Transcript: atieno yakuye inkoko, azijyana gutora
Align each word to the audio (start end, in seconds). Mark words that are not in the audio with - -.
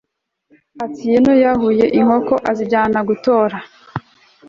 atieno 0.85 1.31
yakuye 1.43 1.85
inkoko, 1.99 2.33
azijyana 2.49 2.99
gutora 3.09 3.57